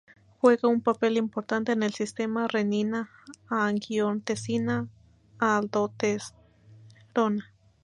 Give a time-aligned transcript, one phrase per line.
[0.39, 3.11] Juegan un papel importante en el sistema renina
[3.49, 4.87] angiotensina
[5.37, 7.45] aldosterona.